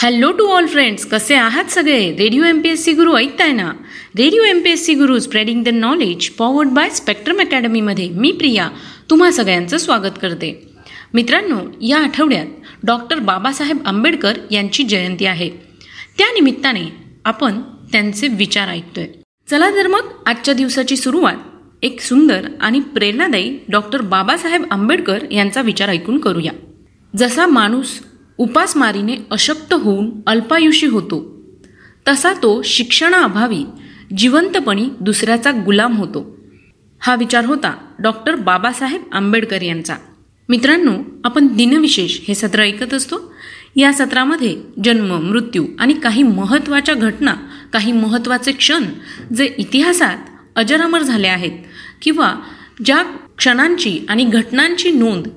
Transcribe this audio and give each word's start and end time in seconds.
Hello 0.00 0.30
to 0.32 0.46
all 0.46 0.66
friends 0.66 1.06
कसे 1.06 1.34
आहात 1.34 1.64
सगळे? 1.64 2.16
Radio 2.16 2.44
M 2.44 2.60
P 2.60 2.68
S 2.68 2.84
C 2.84 2.92
Guru 2.92 3.16
ऐकताय 3.16 3.52
ना? 3.52 3.70
Radio 4.18 4.42
M 4.42 4.60
P 4.60 4.70
S 4.70 4.86
C 4.86 4.94
Guru 4.94 5.18
spreading 5.18 5.64
the 5.64 5.68
knowledge 5.68 6.28
powered 6.28 6.68
by 6.68 6.90
Spectrum 6.90 7.40
अकॅडमीमध्ये 7.40 8.08
मी 8.08 8.32
प्रिया 8.32 8.68
तुम्हा 9.10 9.30
सगळ्यांचं 9.30 9.78
स्वागत 9.78 10.18
करते. 10.22 10.68
मित्रांनो 11.14 11.58
या 11.82 11.98
आठवड्यात 11.98 12.46
डॉक्टर 12.82 13.18
बाबासाहेब 13.18 13.78
आंबेडकर 13.86 14.32
यांची 14.50 14.82
जयंती 14.82 15.26
आहे. 15.26 15.50
त्यानिमित्ताने 16.18 16.84
आपण 17.24 17.60
त्यांचे 17.92 18.28
विचार 18.28 18.68
ऐकतोय. 18.68 19.06
चला 19.50 19.70
तर 19.70 19.86
मग 19.86 20.04
आजच्या 20.26 20.54
दिवसाची 20.54 20.96
सुरुवात 20.96 21.34
एक 21.82 22.00
सुंदर 22.00 22.48
आणि 22.60 22.80
प्रेरणादायी 22.80 23.58
डॉक्टर 23.68 24.00
बाबासाहेब 24.00 24.64
आंबेडकर 24.70 25.18
यांचा 25.30 25.60
विचार 25.60 25.88
ऐकून 25.88 26.18
करूया. 26.18 26.52
जसा 27.16 27.46
माणूस 27.46 27.98
उपासमारीने 28.38 29.16
अशक्त 29.30 29.72
होऊन 29.72 30.10
अल्पायुषी 30.26 30.86
होतो. 30.86 31.38
तसा 32.08 32.32
तो 32.32 32.62
शिक्षणाअभावी 32.62 33.64
जिवंतपणी 34.16 34.88
दुसऱ्याचा 35.00 35.50
गुलाम 35.50 35.96
होतो. 35.96 36.38
हा 37.00 37.14
विचार 37.14 37.46
होता 37.46 37.76
डॉक्टर 37.98 38.34
बाबासाहेब 38.34 39.02
आंबेडकर 39.12 39.62
यांचा. 39.62 39.94
मित्रांनो 40.48 40.92
आपण 41.24 41.46
दिनविशेष 41.46 42.18
हे 42.28 42.34
सत्र 42.34 42.60
ऐकत 42.60 42.94
असतो. 42.94 43.34
या 43.76 43.92
सत्रामध्ये 43.92 44.56
जन्म 44.84 45.14
मृत्यू 45.20 45.66
आणि 45.78 45.94
काही 45.94 46.22
महत्त्वाच्या 46.22 46.94
घटना 46.94 47.34
काही 47.72 47.92
महत्त्वाचे 47.92 48.52
क्षण 48.52 48.84
जे 49.36 49.54
इतिहासात 49.58 50.18
अजरामर 50.56 51.02
झाले 51.02 51.28
आहेत 51.28 51.52
किंवा 52.02 52.34
ज्या 52.84 53.02
क्षणांची 53.38 54.06
आणि 54.08 54.24
घटनांची 54.24 54.90
नोंद 54.90 55.28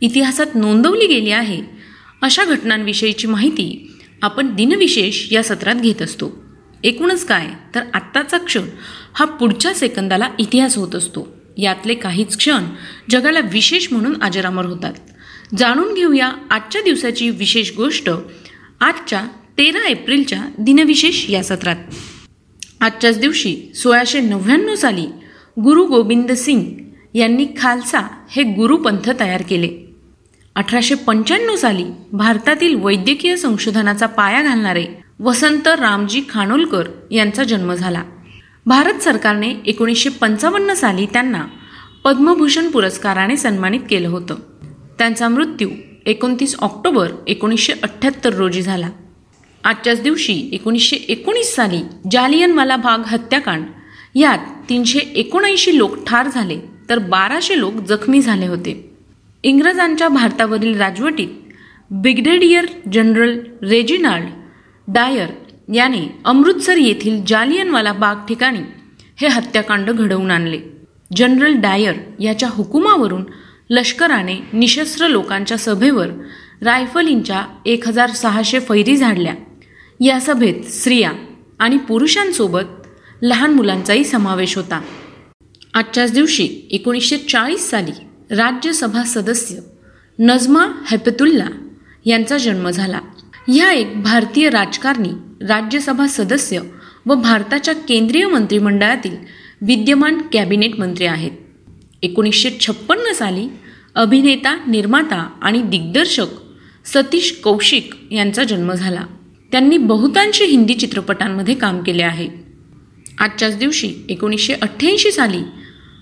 इतिहासात 0.00 0.46
नोंदवली 0.54 1.06
गेली 1.06 1.30
आहे 1.30 1.79
अशा 2.22 2.44
घटनांविषयीची 2.44 3.26
माहिती 3.26 3.92
आपण 4.22 4.54
दिनविशेष 4.54 5.32
या 5.32 5.42
सत्रात 5.42 5.74
घेत 5.74 6.02
असतो. 6.02 6.44
एकूणच 6.84 7.26
काय? 7.26 7.46
तर 7.74 7.82
आत्ताचा 7.94 8.38
क्षण 8.38 8.62
हा 9.14 9.24
पुढच्या 9.24 9.74
सेकंदाला 9.74 10.28
इतिहास 10.38 10.76
होत 10.76 10.94
असतो. 10.94 11.36
यातले 11.58 11.94
काहीच 11.94 12.36
क्षण 12.36 12.64
जगाला 13.10 13.40
विशेष 13.40 13.88
म्हणून 13.90 14.22
अजरामर 14.22 14.66
होतात. 14.66 14.92
जाणून 15.58 15.94
घेऊया 15.94 16.32
आजच्या 16.50 16.82
दिवसाची 16.82 17.30
विशेष 17.30 17.72
गोष्ट 17.76 18.10
आजच्या 18.80 19.24
तेरा 19.58 19.88
एप्रिलच्या 19.88 20.42
दिनविशेष 20.58 21.30
या 21.30 21.44
सत्रात. 21.44 21.76
आजच्याच 22.80 23.18
दिवशी 23.18 23.72
सोळाशे 23.74 24.20
नव्याण्णव 24.20 24.74
साली 24.74 25.06
गुरु 25.60 25.84
गोविंद 25.84 26.32
सिंग 26.32 26.64
यांनी 27.14 27.46
खालसा 27.58 28.26
हे 28.30 28.42
गुरुपंथ 28.42 29.10
तयार 29.20 29.42
केले. 29.42 29.89
अठराशे 30.54 30.94
पंच्याण्णव 30.94 31.56
साली 31.56 31.84
भारतातील 32.12 32.74
वैद्यकीय 32.74 33.36
संशोधनाचा 33.36 34.06
पाया 34.06 34.42
घालणारे 34.42 34.86
वसंत 35.20 35.68
रामजी 35.68 36.22
खानोलकर 36.28 36.88
यांचा 37.10 37.44
जन्म 37.44 37.74
झाला. 37.74 38.02
भारत 38.66 38.98
सरकारने 38.98 39.54
एकोणीसशे 39.66 40.10
पंचावन्न 40.10 40.74
साली 40.74 41.06
त्यांना 41.06 41.44
पद्मभूषण 42.04 42.70
पुरस्काराने 42.70 43.36
सन्मानित 43.36 43.80
केलं 43.90 44.08
होतं. 44.08 44.34
त्यांचा 44.98 45.28
मृत्यू 45.28 45.68
एकोणतीस 46.06 46.56
ऑक्टोबर 46.58 47.10
एकोणीसशे 47.26 47.72
अठ्ठ्याहत्तर 47.82 48.34
रोजी 48.34 48.62
झाला. 48.62 48.88
आजच्याच 49.64 50.02
दिवशी 50.02 50.48
एकोणीसशे 50.52 50.96
एकोणीस 50.96 51.54
साली 51.54 51.80
जालियनवाला 52.10 52.76
भाग 52.76 52.98
हत्याकांड 53.06 53.64
यात 54.14 54.38
तीनशे 54.68 54.98
एकोणऐंशी 54.98 55.78
लोक 55.78 56.04
ठार 56.06 56.28
झाले 56.28 56.58
तर 56.88 56.98
बाराशे 56.98 57.58
लोक 57.60 57.74
जखमी 57.74 58.20
झाले 58.20 58.46
होते. 58.46 58.89
इंग्रजांच्या 59.42 60.08
भारतावरील 60.08 60.80
राजवटीत 60.80 61.28
ब्रिगेडियर 61.90 62.66
जनरल 62.92 63.38
रेजिनाल्ड 63.62 64.28
डायर 64.88 65.28
याने 65.74 66.18
अमृतसर 66.24 66.76
येथील 66.76 67.24
जालियनवाला 67.26 67.92
बाग 67.92 68.16
ठिकाणी 68.28 68.58
हे 69.20 69.28
हत्याकांड 69.28 69.90
घडवून 69.90 70.30
आणले. 70.30 70.58
जनरल 71.16 71.54
डायर 71.54 71.94
याच्या 72.20 72.48
हुकुमावरून 72.48 73.24
लष्कराने 73.70 74.34
निशस्त्र 74.52 75.08
लोकांच्या 75.08 75.58
सभेवर 75.58 76.08
रायफलींच्या 76.62 77.44
एक 77.66 77.88
हजार 77.88 78.10
सहाशे 78.10 78.60
फैरी 78.60 78.96
झाडल्या. 78.96 79.34
या 80.00 80.20
सभेत 80.20 80.64
स्त्रिया 80.64 81.12
आणि 81.58 81.76
पुरुषांसोबत 81.76 82.86
लहान 83.22 83.54
मुलांचाही 83.54 84.04
समावेश 84.04 84.56
होता. 84.56 84.80
आजच्याच 85.74 86.12
दिवशी 86.12 86.48
एकोणीसशे 86.70 87.16
चाळीस 87.16 87.70
साली 87.70 87.92
राज्यसभा 88.30 89.02
सदस्य 89.02 89.56
नजमा 90.18 90.66
हेपतुल्ला 90.90 91.46
यांचा 92.04 92.38
जन्म 92.38 92.70
झाला. 92.70 93.00
ह्या 93.48 93.72
एक 93.72 94.02
भारतीय 94.02 94.50
राजकारणी 94.50 95.08
राज्यसभा 95.40 96.06
सदस्य 96.06 96.60
व 97.06 97.14
भारताच्या 97.14 97.74
केंद्रीय 97.74 98.26
मंत्रिमंडळातील 98.26 99.16
विद्यमान 99.62 100.22
कॅबिनेट 100.32 100.80
मंत्री 100.80 101.06
आहेत. 101.06 101.30
एकोणीसशे 102.02 102.50
छप्पन्न 102.60 103.12
साली 103.12 103.48
अभिनेता 103.94 104.64
निर्माता 104.66 105.30
आणि 105.42 105.62
दिग्दर्शक 105.62 106.26
सतीश 106.84 107.40
कौशिक 107.44 107.94
यांचा 108.10 108.44
जन्म 108.44 108.72
झाला. 108.72 109.02
त्यांनी 109.52 109.76
बहुतांशी 109.76 110.44
हिंदी 110.44 110.74
चित्रपटांमध्ये 110.74 111.54
काम 111.54 111.82
केले 111.82 112.02
आहे. 112.02 112.28
आजच्याच 113.18 113.58
दिवशी 113.58 113.94
एकोणीसशे 114.08 114.52
अठ्ठ्याऐंशी 114.52 115.12
साली 115.12 115.42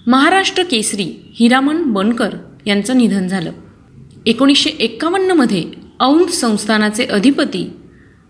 महाराष्ट्र 0.08 0.62
केसरी 0.62 1.32
हिरामन 1.34 1.82
बनकर 1.82 2.34
यांचं 2.66 2.98
निधन 2.98 3.28
झालं. 3.28 3.52
एकोणीसशे 4.26 4.70
एक्कावन्नमध्ये 4.70 5.64
औंध 6.00 6.28
संस्थानाचे 6.28 7.04
अधिपती 7.04 7.70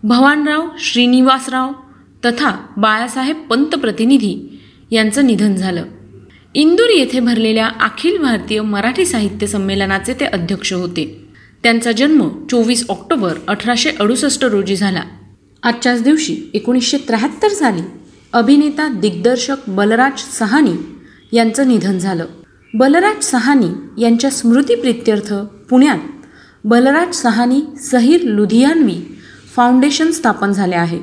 भवानराव 0.02 0.66
श्रीनिवासराव 0.78 1.72
तथा 2.24 2.66
बाळासाहेब 2.76 3.36
पंतप्रतिनिधी 3.36 4.60
यांचं 4.90 5.26
निधन 5.26 5.54
झालं. 5.54 5.84
इंदूर 6.54 6.88
येथे 6.88 7.20
भरलेल्या 7.20 7.66
अखिल 7.66 8.18
भारतीय 8.18 8.60
मराठी 8.60 9.04
साहित्य 9.04 9.46
संमेलनाचे 9.46 10.14
ते 10.14 10.24
अध्यक्ष 10.24 10.72
होते. 10.72 11.24
त्यांचा 11.62 11.92
जन्म 11.92 12.28
चोवीस 12.50 12.86
ऑक्टोबर 12.88 13.34
अठराशे 13.48 13.90
अडुसष्ट 14.00 14.44
रोजी 14.44 14.76
झाला. 14.76 15.02
आजच्याच 15.62 16.02
दिवशी 16.02 16.36
एकोणीसशे 16.54 16.96
त्र्याहत्तर 16.96 17.48
साली 17.48 17.82
अभिनेता 18.32 18.88
दिग्दर्शक 18.88 19.56
बलराज 19.68 20.38
सहानी 20.38 20.72
यांचं 21.32 21.68
निधन 21.68 21.98
झालं. 21.98 22.26
बलराज 22.74 23.24
सहानी 23.24 24.02
यांच्या 24.02 24.30
स्मृतीप्रित्यर्थ 24.30 25.34
पुण्यात. 25.70 25.98
बलराज 26.64 27.14
सहानी 27.14 27.60
सहीर 27.90 28.20
लुधियानवी 28.22 28.96
फाउंडेशन 29.56 30.10
स्थापन 30.10 30.52
झाले 30.52 30.74
आहे. 30.74 31.00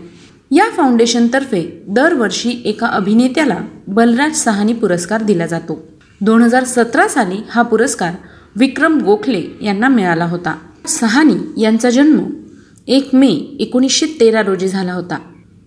या 0.51 0.69
फाउंडेशनतर्फे 0.69 1.83
दरवर्षी 1.87 2.61
एका 2.65 2.87
अभिनेत्याला 2.87 3.57
बलराज 3.87 4.35
सहानी 4.35 4.73
पुरस्कार 4.73 5.23
दिला 5.23 5.45
जातो. 5.45 5.87
दोन 6.21 6.41
हजार 6.41 6.63
सतरा 6.63 7.07
साली 7.07 7.37
हा 7.49 7.61
पुरस्कार 7.61 8.13
विक्रम 8.55 9.01
गोखले 9.01 9.43
यांना 9.61 9.87
मिळाला 9.87 10.25
होता. 10.25 10.55
सहानी 10.87 11.61
यांचा 11.61 11.89
जन्म 11.89 12.19
एक 12.87 13.09
मे 13.13 13.27
एकोणीसशे 13.59 14.05
तेरा 14.19 14.41
रोजी 14.41 14.67
झाला 14.67 14.93
होता. 14.93 15.19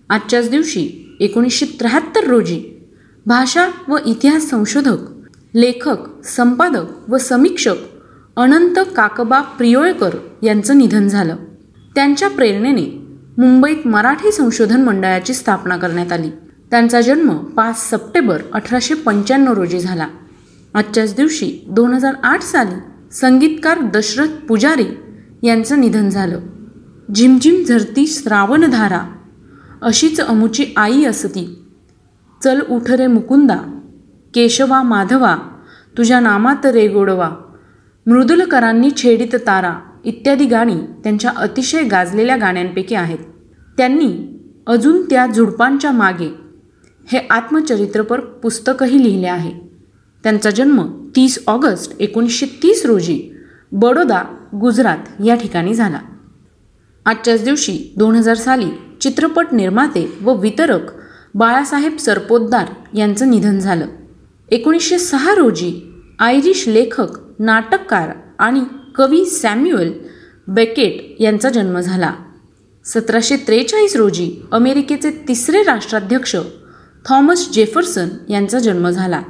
आजच्याच 0.09 0.49
दिवशी 0.49 1.15
एकोणीसशे 1.19 1.65
त्र्याहत्तर 1.65 2.27
रोजी 2.27 2.78
भाषा 3.25 3.67
व 3.87 3.97
इतिहास 4.05 4.49
संशोधक 4.49 4.97
लेखक 5.55 6.25
संपादक 6.25 7.09
व 7.09 7.17
समीक्षक 7.17 7.75
अनंत 8.37 8.79
काकबा 8.95 9.41
प्रियोळकर 9.41 10.09
यांचं 10.43 10.77
निधन 10.77 11.07
झालं. 11.07 11.35
त्यांच्या 11.95 12.29
प्रेरणेने 12.29 13.07
मुंबईत 13.37 13.87
मराठी 13.87 14.31
संशोधन 14.31 14.81
मंडळाची 14.81 15.33
स्थापना 15.33 15.77
करण्यात 15.77 16.11
आली. 16.11 16.29
त्यांचा 16.71 17.01
जन्म 17.01 17.37
पाच 17.37 17.89
सप्टेंबर 17.89 18.41
अठराशे 18.53 18.93
पंच्याण्णव 18.93 19.53
रोजी 19.53 19.79
झाला. 19.79 20.07
आजच्याच 20.73 21.15
दिवशी 21.15 21.65
दोन 21.69 21.93
हजार 21.93 22.13
आठ 22.23 22.41
साली 22.41 22.75
संगीतकार 23.11 23.79
दशरथ 23.81 24.27
पुजारी 24.27 24.85
यांचं 25.43 25.81
निधन 25.81 26.09
झालं. 26.09 26.39
झिमझिम 27.15 27.63
झरती 27.63 28.07
श्रावणधारा 28.07 29.01
अशीच 29.81 30.21
अमुची 30.21 30.65
आई 30.77 31.03
असती 31.03 31.58
चल 32.43 32.61
उठ 32.69 32.89
रे 32.89 33.07
मुकुंदा. 33.07 33.57
केशवा 34.33 34.83
माधवा 34.83 35.37
तुझ्या 35.97 36.19
नामात 36.19 36.65
रे 36.65 36.87
गोडवा. 36.87 37.29
मृदुलकरांनी 38.07 38.91
छेडित 38.91 39.35
तारा 39.35 39.79
इत्यादी 40.05 40.45
गाणी 40.45 40.75
त्यांच्या 41.03 41.31
अतिशय 41.35 41.83
गाजलेल्या 41.83 42.35
गाण्यांपैकी 42.35 42.95
आहेत. 42.95 43.17
त्यांनी 43.77 44.39
अजून 44.67 45.01
त्या 45.09 45.25
झुडपांच्या 45.27 45.91
मागे 45.91 46.29
हे 47.07 47.19
आत्मचरित्रपर 47.29 48.19
पुस्तकही 48.19 49.03
लिहिले 49.03 49.27
आहे. 49.27 49.51
त्यांचा 50.23 50.49
जन्म 50.49 51.09
तीस 51.15 51.43
ऑगस्ट 51.47 51.95
एकोणीसशे 51.99 52.45
तीस 52.63 52.85
रोजी 52.85 53.31
बडोदा 53.71 54.23
गुजरात 54.55 55.21
या 55.25 55.35
ठिकाणी 55.35 55.73
झाला. 55.73 55.99
आजच्याच 57.05 57.43
दिवशी 57.43 57.93
दोन 57.97 58.15
हजार 58.15 58.35
साली 58.35 58.69
चित्रपट 59.01 59.45
निर्माते 59.51 60.17
व 60.21 60.33
वितरक 60.33 60.98
बाळासाहेब 61.35 61.97
सरपोतदार 61.97 62.65
यांचं 62.93 63.29
निधन 63.31 63.59
झालं. 63.59 63.85
एकोणीसशे 64.49 64.99
सहा 64.99 65.35
रोजी 65.35 65.93
आयरिश 66.19 66.67
लेखक 66.67 67.19
नाटककार 67.39 68.09
आणि 68.39 68.61
कवी 68.95 69.25
सॅम्युअल 69.25 69.91
बेकेट 70.47 71.21
यांचा 71.21 71.49
जन्म 71.49 71.79
झाला. 71.79 72.13
सतराशे 72.85 73.35
त्रेचाळीस 73.37 73.95
रोजी 73.95 74.31
अमेरिकेचे 74.51 75.11
तिसरे 75.27 75.63
राष्ट्राध्यक्ष 75.63 76.35
थॉमस 77.05 77.51
जेफरसन 77.51 78.07
यांचा 78.29 78.59
जन्म 78.59 78.89
झाला. 78.89 79.21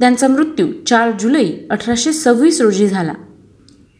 त्यांचा 0.00 0.28
मृत्यू 0.28 0.66
चार 0.86 1.10
जुलै 1.20 1.50
अठराशे 1.70 2.12
सव्वीस 2.12 2.60
रोजी 2.60 2.88
झाला. 2.88 3.12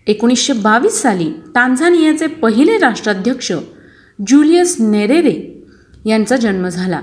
एकोणीसशे 0.07 0.53
बावीस 0.53 0.93
साली 0.93 1.33
टांझानियाचे 1.55 2.27
पहिले 2.27 2.79
राष्ट्राध्यक्ष 2.79 3.53
ज्युलियस 4.27 4.77
नेरेरे 4.81 5.65
यांचा 6.05 6.37
जन्म 6.37 6.69
झाला. 6.69 7.01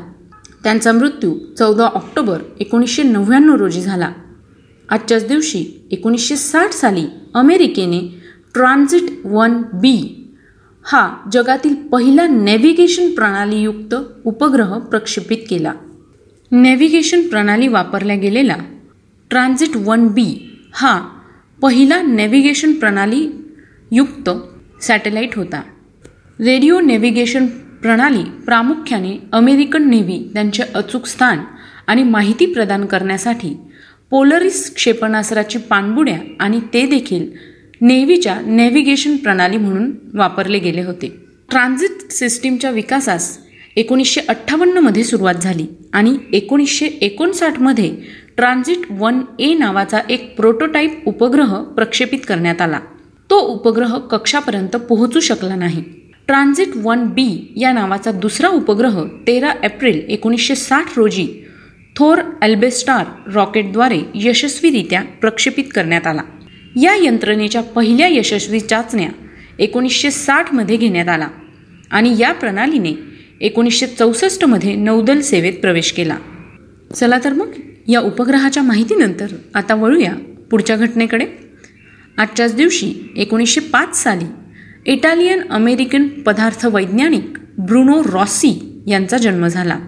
त्यांचा 0.64 0.92
मृत्यू 0.92 1.34
चौदा 1.60 1.86
ऑक्टोबर 1.86 2.42
एकोणीसशे 2.60 3.04
नव्याण्णव 3.04 3.56
रोजी 3.56 3.82
झाला. 3.82 4.12
आजच्याच 4.90 5.28
दिवशी 5.28 5.88
एकोणीसशे 5.92 6.36
साठ 6.36 6.72
साली 6.72 7.06
अमेरिकेने 7.34 8.00
ट्रान्झिट 8.54 9.04
वन 9.26 9.62
बी 9.74 10.26
हा 10.84 11.18
जगातील 11.34 11.76
पहिला 11.76 12.28
नॅव्हिगेशन 12.28 13.14
प्रणालीयुक्त 13.16 13.96
उपग्रह 14.26 14.78
प्रक्षेपित 14.78 15.38
केला. 15.50 15.74
नॅव्हिगेशन 16.52 17.28
प्रणाली 17.28 17.68
वापरल्या 17.68 18.16
गेलेला 18.16 18.56
ट्रान्झिट 19.30 19.78
वन 19.78 20.08
बी 20.08 20.60
हा 20.74 21.00
पहिला 21.62 22.02
नॅव्हिगेशन 22.02 22.74
प्रणालीयुक्त 22.74 24.30
सॅटेलाईट 24.82 25.36
होता. 25.36 25.62
रेडिओ 26.40 26.80
नेव्हिगेशन 26.80 27.46
प्रणाली 27.84 28.24
प्रामुख्याने 28.46 29.18
अमेरिकन 29.32 29.90
नेव्ही 29.90 30.30
त्यांचे 30.34 30.64
अचूक 30.76 31.06
स्थान 31.06 31.40
आणि 31.88 32.04
माहिती 32.04 32.46
प्रदान 32.46 32.86
करण्यासाठी 32.86 33.58
पोलरिस 34.10 34.74
क्षेपणास्त्राची 34.76 35.58
पाणबुड्या 35.60 36.18
आणि 36.40 36.60
ते 36.74 36.86
देखील 36.86 37.28
नेव्हीच्या 37.82 38.40
नेव्हिगेशन 38.46 39.16
प्रणाली 39.16 39.58
म्हणून 39.58 39.92
वापरले 40.14 40.60
गेले 40.60 40.82
होते. 40.82 41.08
ट्रान्झिट 41.50 42.12
सिस्टीमच्या 42.12 42.72
विकासास 42.72 43.38
एकोणीसशे 43.76 44.22
अठ्ठावन्नमध्ये 44.30 45.04
सुरुवात 45.04 45.36
झाली 45.36 45.66
आणि 45.94 46.18
एकोणीसशे 46.34 46.86
एकोणसाठमध्ये 46.86 47.96
ट्रान्झिट 48.38 48.78
वन 48.92 49.20
ए 49.40 49.54
नावाचा 49.54 50.00
एक 50.10 50.36
प्रोटोटाईप 50.36 51.04
उपग्रह 51.06 51.62
प्रक्षेपित 51.62 52.20
करण्यात 52.28 52.62
आला. 52.62 52.80
तो 53.30 53.40
उपग्रह 53.40 53.98
कक्षापर्यंत 53.98 54.76
पोहोचू 54.76 55.20
शकला 55.20 55.56
नाही. 55.56 55.84
ट्रान्झिट 56.28 56.68
वन 56.76 57.06
बी 57.06 57.54
या 57.56 57.72
नावाचा 57.72 58.12
दुसरा 58.12 58.48
उपग्रह 58.48 59.04
तेरा 59.28 59.54
एप्रिल 59.64 60.02
एकोणीसशे 60.08 60.56
साठ 60.56 60.98
रोजी 60.98 61.28
थोर 61.96 62.20
अल्बेस्टार 62.42 63.06
रॉकेटद्वारे 63.34 64.00
यशस्वीरित्या 64.16 65.02
प्रक्षेपित 65.02 65.64
करण्यात 65.76 66.08
आला. 66.08 66.22
या 66.82 66.96
यंत्रणेच्या 66.96 67.62
पहिल्या 67.62 68.08
यशस्वी 68.08 68.60
चाचण्या 68.60 69.10
एकोणीसशे 69.60 70.12
साठमध्ये 70.12 70.78
घेण्यात 70.78 71.08
आला 71.08 71.28
आणि 71.92 72.16
या 72.20 72.32
प्रणालीने 72.32 72.92
एकोणीसशे 73.42 73.88
चौसष्टमध्ये 73.88 74.76
नौदल 74.76 75.20
सेवेत 75.22 75.54
प्रवेश 75.54 75.92
केला. 75.92 76.18
चला 76.96 77.20
तर 77.24 77.34
मग 77.34 77.52
या 77.88 78.00
उपग्रहाच्या 78.00 78.64
माहितीनंतर 78.64 79.28
आता 79.56 79.76
वळूया 79.76 80.14
पुढच्या 80.52 80.76
घटनेकडे. 80.76 81.26
आजच्याच 82.18 82.56
दिवशी 82.56 82.94
एकोणीसशे 83.18 83.62
पाच 83.62 84.04
साली 84.04 84.26
इटालियन 84.86 85.42
अमेरिकन 85.50 86.08
पदार्थ 86.08 86.66
वैज्ञानिक 86.66 87.38
ब्रुनो 87.58 88.04
रॉसी 88.04 88.82
यांचा 88.88 89.18
जन्म 89.18 89.48
झाला. 89.48 89.80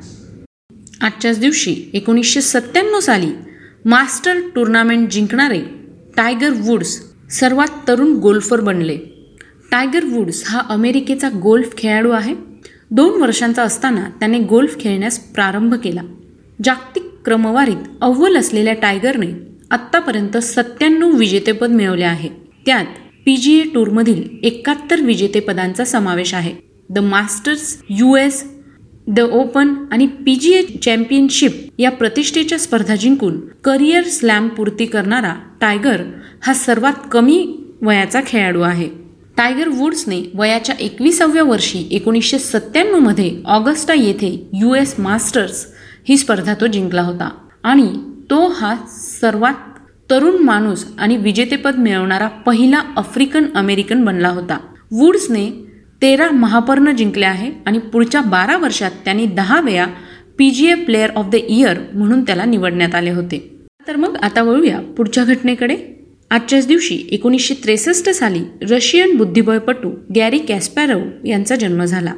आजच्याच 1.01 1.39
दिवशी 1.39 1.75
एकोणीसशे 1.93 2.41
सत्त्याण्णव 2.41 2.99
साली 2.99 3.31
मास्टर 3.85 4.39
टुर्नामेंट 4.55 5.09
जिंकणारे 5.09 5.61
टायगर 6.17 6.49
वुड्स 6.49 6.99
सर्वात 7.29 7.67
तरुण 7.87 8.13
गोल्फर 8.13 8.61
बनले. 8.61 8.97
टायगर 9.71 10.05
वुड्स 10.05 10.43
हा 10.47 10.61
अमेरिकेचा 10.69 11.29
गोल्फ 11.29 11.77
खेळाडू 11.77 12.11
आहे. 12.11 12.35
दोन 12.91 13.21
वर्षांचा 13.21 13.63
असताना 13.63 14.03
त्याने 14.19 14.39
गोल्फ 14.39 14.79
खेळण्यास 14.79 15.19
प्रारंभ 15.19 15.73
केला. 15.73 16.01
जागतिक 16.63 17.03
क्रमवारीत 17.25 17.83
अव्वल 18.01 18.37
असलेल्या 18.37 18.73
टायगरने 18.73 19.27
आत्तापर्यंत 19.71 20.37
सत्त्याण्णव 20.37 21.09
विजेतेपद 21.09 21.69
मिळवले 21.69 22.05
आहे. 22.05 22.29
त्यात 22.65 22.85
पी 23.25 23.35
जी 23.37 23.53
ए 23.59 23.63
टूरमधील 23.73 24.23
एकाहत्तर 24.43 25.01
विजेतेपदांचा 25.01 25.85
समावेश 25.85 26.33
आहे. 26.33 26.51
The 26.89 26.99
Masters 26.99 27.77
U 27.89 28.15
S 28.15 28.43
the 29.07 29.19
Open 29.19 29.73
आणि 29.91 30.07
पी 30.25 30.35
जी 30.35 30.51
ए 30.53 30.61
चॅम्पियनशिप 30.83 31.51
या 31.79 31.91
प्रतिष्ठेच्या 31.91 32.59
स्पर्धा 32.59 32.95
जिंकून 32.95 33.39
करिअर 33.63 34.03
स्लॅम 34.09 34.47
पूर्ती 34.47 34.85
करणारा 34.85 35.33
टायगर 35.61 36.01
हा 36.43 36.53
सर्वात 36.53 37.07
कमी 37.11 37.45
वयाचा 37.81 38.21
खेळाडू 38.27 38.61
आहे. 38.61 38.87
टायगर 39.37 39.67
वुड्सने 39.67 40.21
वयाच्या 40.35 40.75
एकविसाव्या 40.79 41.43
वर्षी 41.43 41.87
एकोणीसशे 41.91 42.39
सत्त्याण्णवमध्ये 42.39 43.31
ऑगस्टा 43.45 43.93
येथे 43.93 44.31
यू 44.53 44.73
एस 44.75 44.95
मास्टर्स 44.99 45.65
ही 46.09 46.17
स्पर्धा 46.17 46.53
तो 46.53 46.67
जिंकला 46.67 47.01
होता 47.01 47.29
आणि 47.63 47.87
तो 48.29 48.47
हा 48.49 48.75
सर्वात 48.89 49.74
तरुण 50.11 50.35
माणूस 50.35 50.85
आणि 50.97 51.17
विजेतेपद 51.17 51.75
मिळवणारा 51.77 52.27
पहिला 52.27 52.81
आफ्रिकन 52.97 53.45
अमेरिकन 53.55 54.05
बनला 54.05 54.29
होता. 54.29 54.57
वुड्सने 54.91 55.49
तेरा 56.01 56.29
महापर्ण 56.29 56.91
जिंकले 56.91 57.25
आहे 57.25 57.51
आणि 57.65 57.79
पुढच्या 57.79 58.21
बारा 58.21 58.57
वर्षात 58.57 58.91
त्यांनी 59.05 59.25
दहा 59.25 59.59
वेळा 59.61 59.85
P 60.37 60.51
G 60.51 60.67
A 60.67 60.75
player 60.75 61.09
of 61.15 61.25
the 61.25 61.35
year 61.35 61.77
म्हणून 61.93 62.23
त्याला 62.23 62.45
निवडण्यात 62.45 62.95
आले 62.95 63.11
होते. 63.11 63.59
तर 63.87 63.95
मग 63.95 64.15
आता 64.15 64.43
वळूया 64.43 64.79
पुढच्या 64.97 65.23
घटनेकडे. 65.23 65.75
आजच्याच 66.31 66.67
दिवशी 66.67 67.07
एकोणीसशे 67.11 67.53
त्रेसष्ट 67.53 68.09
साली 68.09 68.43
रशियन 68.69 69.15
बुद्धिबळपटू 69.17 69.89
गॅरी 70.15 70.37
कॅस्पॅरव 70.37 70.99
यांचा 71.25 71.55
जन्म 71.55 71.83
झाला. 71.83 72.13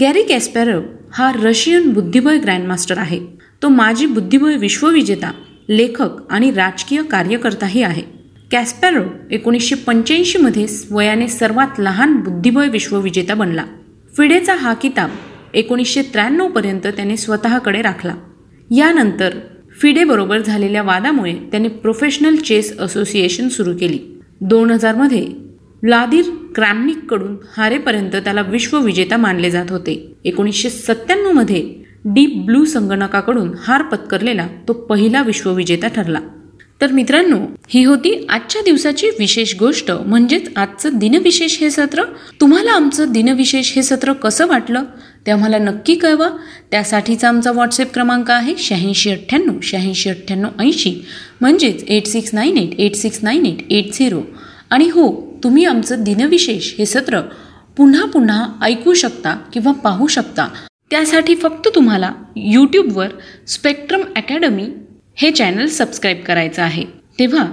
गॅरी 0.00 0.22
कॅस्पॅरव 0.22 0.80
हा 1.12 1.32
रशियन 1.34 1.92
बुद्धिबळ 1.92 2.36
ग्रँडमास्टर 2.36 2.98
आहे. 2.98 3.20
तो 3.62 3.68
माजी 3.68 4.06
बुद्धिबळ 4.06 4.54
विश्वविजेता 4.54 5.32
लेखक 5.68 6.08
आणि 6.30 6.50
राजकीय 6.50 7.02
कार्यकर्ताही 7.02 7.82
आहे. 7.82 8.02
कॅस्पॅरो 8.50 9.02
एकोणीसशे 9.30 9.74
पंच्याऐंशीमध्ये 9.74 10.66
वयाने 10.90 11.28
सर्वात 11.28 11.66
लहान 11.78 12.16
बुद्धिबळ 12.16 12.68
विश्वविजेता 12.68 13.34
बनला. 13.34 13.64
फिडेचा 14.16 14.54
हा 14.54 14.74
किताब 14.74 15.10
एकोणीसशे 15.54 16.02
त्र्याण्णवपर्यंत 16.02 16.86
त्याने 16.86 17.16
स्वतःकडे 17.16 17.82
राखला. 17.82 18.14
यानंतर 18.76 19.30
फिडेबरोबर 19.80 20.38
झालेल्या 20.38 20.82
वादामुळे 20.82 21.34
त्याने 21.34 21.68
प्रोफेशनल 21.68 22.36
चेस 22.36 22.78
असोसिएशन 22.78 23.48
सुरू 23.48 23.72
केली. 23.80 23.98
दोन 24.40 24.70
हजारमध्ये 24.70 25.26
व्लादिर 25.82 26.24
क्रॅमनिककडून 26.54 27.36
हारेपर्यंत 27.56 28.10
त्याला 28.10 28.40
विश्वविजेता 28.40 29.16
मानले 29.16 29.50
जात 29.50 29.66
होते. 29.70 30.14
एकोणीसशे 30.24 30.70
सत्त्याण्णवमध्ये 30.70 31.77
डीप 32.14 32.34
ब्लू 32.46 32.64
संगणकाकडून 32.64 33.50
हार 33.62 33.82
पत्करलेला 33.82 34.46
तो 34.68 34.72
पहिला 34.72 35.22
विश्वविजेता 35.22 35.88
ठरला. 35.88 36.18
तर 36.80 36.92
मित्रांनो 36.92 37.38
ही 37.68 37.84
होती 37.84 38.26
आजच्या 38.28 38.62
दिवसाची 38.62 39.08
विशेष 39.18 39.54
गोष्ट. 39.58 39.90
म्हणजेच 39.90 40.48
आजचं 40.56 40.98
दिनविशेष 40.98 41.58
हे 41.60 41.70
सत्र. 41.70 42.02
तुम्हाला 42.40 42.70
आमचं 42.70 43.12
दिनविशेष 43.12 43.72
हे 43.72 43.82
सत्र 43.82 44.12
कसं 44.12 44.46
वाटलं 44.46 44.84
ते 45.26 45.30
आम्हाला 45.30 45.58
नक्की 45.58 45.94
कळवा. 45.94 46.28
त्यासाठीचा 46.70 47.28
आमचा 47.28 47.52
व्हॉट्सअप 47.52 47.92
क्रमांक 47.94 48.30
आहे 48.30 48.54
शहाऐंशी 48.58 49.10
अठ्ठ्याण्णव 49.10 49.58
शहाऐंशी 49.62 50.10
अठ्ठ्याण्णव 50.10 50.48
ऐंशी. 50.60 50.94
म्हणजेच 51.40 51.84
eight 51.84 52.06
six 52.06 52.34
nine 52.34 52.56
eight 52.56 52.80
eight 52.80 52.94
six 52.94 53.18
nine 53.22 53.46
eight 53.46 53.72
eight 53.72 53.92
zero 53.94 54.20
आणि 54.70 54.88
हो 54.88 55.10
तुम्ही 55.44 55.64
आमचं 55.64 56.02
दिनविशेष 56.04 56.72
हे 56.78 56.86
सत्र 56.86 57.20
पुन्हा 57.76 58.04
पुन्हा 58.04 58.46
ऐकू 58.62 58.94
शकता 58.94 59.34
किंवा 59.52 59.72
पाहू 59.72 60.06
शकता. 60.06 60.48
त्यासाठी 60.90 61.34
फक्त 61.34 61.68
तुम्हाला 61.74 62.12
यूट्यूबवर 62.36 63.08
स्पेक्ट्रम 63.46 64.00
अकॅडमी 64.16 64.66
हे 65.16 65.30
चॅनल 65.30 65.66
सबस्क्राईब 65.66 66.20
करायचं 66.26 66.62
आहे. 66.62 66.84
तेव्हा 67.18 67.46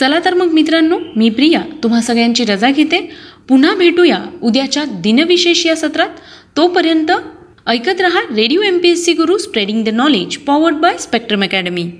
चला 0.00 0.18
तर 0.24 0.34
मग 0.34 0.52
मित्रांनो 0.52 0.98
मी 1.16 1.30
प्रिया 1.30 1.60
तुम्हा 1.82 2.00
सगळ्यांची 2.00 2.44
रजा 2.44 2.70
घेते. 2.70 3.10
पुन्हा 3.48 3.74
भेटूया 3.74 4.18
उद्याच्या 4.42 4.84
दिनविशेष 4.84 5.66
या 5.66 5.76
सत्रात. 5.76 6.08
तोपर्यंत 6.56 7.12
ऐकत 7.66 8.00
रहा 8.00 8.20
Radio 8.36 8.62
M 8.62 8.78
P 8.78 8.88
S 8.88 9.04
C 9.04 9.12
Guru 9.12 9.38
spreading 9.38 9.84
the 9.84 9.88
knowledge 9.88 10.36
powered 10.36 10.74
by 10.74 10.96
Spectrum 10.98 11.42
Academy 11.42 11.90